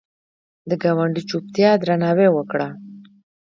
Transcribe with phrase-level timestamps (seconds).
[0.69, 2.67] د ګاونډي چوپتیا درناوی وکړه